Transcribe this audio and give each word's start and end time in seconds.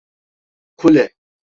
Kule… 0.77 1.05